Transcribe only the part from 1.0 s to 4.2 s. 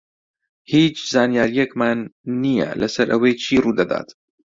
زانیارییەکمان نییە لەسەر ئەوەی چی ڕوو دەدات.